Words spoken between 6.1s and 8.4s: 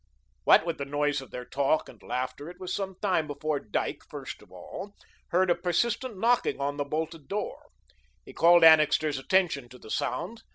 knocking on the bolted door. He